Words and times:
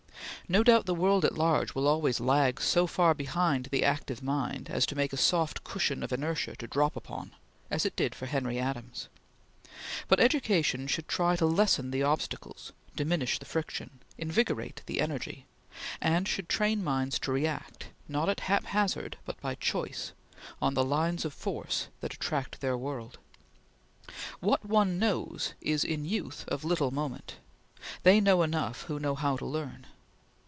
No 0.49 0.63
doubt 0.65 0.85
the 0.85 0.93
world 0.93 1.23
at 1.23 1.37
large 1.37 1.73
will 1.73 1.87
always 1.87 2.19
lag 2.19 2.59
so 2.59 2.85
far 2.85 3.13
behind 3.13 3.67
the 3.67 3.85
active 3.85 4.21
mind 4.21 4.69
as 4.69 4.85
to 4.87 4.97
make 4.97 5.13
a 5.13 5.17
soft 5.17 5.63
cushion 5.63 6.03
of 6.03 6.11
inertia 6.11 6.57
to 6.57 6.67
drop 6.67 6.97
upon, 6.97 7.31
as 7.69 7.85
it 7.85 7.95
did 7.95 8.13
for 8.13 8.25
Henry 8.25 8.59
Adams; 8.59 9.07
but 10.09 10.19
education 10.19 10.87
should 10.87 11.07
try 11.07 11.37
to 11.37 11.45
lessen 11.45 11.91
the 11.91 12.03
obstacles, 12.03 12.73
diminish 12.97 13.39
the 13.39 13.45
friction, 13.45 14.01
invigorate 14.17 14.81
the 14.87 14.99
energy, 14.99 15.45
and 16.01 16.27
should 16.27 16.49
train 16.49 16.83
minds 16.83 17.17
to 17.19 17.31
react, 17.31 17.85
not 18.09 18.27
at 18.27 18.41
haphazard, 18.41 19.15
but 19.23 19.39
by 19.39 19.55
choice, 19.55 20.11
on 20.61 20.73
the 20.73 20.83
lines 20.83 21.23
of 21.23 21.33
force 21.33 21.87
that 22.01 22.13
attract 22.13 22.59
their 22.59 22.77
world. 22.77 23.19
What 24.41 24.65
one 24.65 24.99
knows 24.99 25.53
is, 25.61 25.85
in 25.85 26.03
youth, 26.03 26.43
of 26.49 26.65
little 26.65 26.91
moment; 26.91 27.35
they 28.03 28.19
know 28.19 28.43
enough 28.43 28.81
who 28.83 28.99
know 28.99 29.15
how 29.15 29.37
to 29.37 29.45
learn. 29.45 29.85